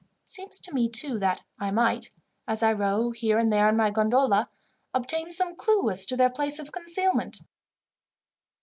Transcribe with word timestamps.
It 0.25 0.29
seems 0.31 0.59
to 0.61 0.73
me, 0.73 0.89
too, 0.89 1.19
that 1.19 1.41
I 1.59 1.69
might, 1.69 2.09
as 2.47 2.63
I 2.63 2.73
row 2.73 3.11
here 3.11 3.37
and 3.37 3.53
there 3.53 3.69
in 3.69 3.77
my 3.77 3.91
gondola, 3.91 4.49
obtain 4.95 5.29
some 5.29 5.55
clue 5.55 5.91
as 5.91 6.07
to 6.07 6.17
their 6.17 6.31
place 6.31 6.57
of 6.57 6.71
concealment." 6.71 7.39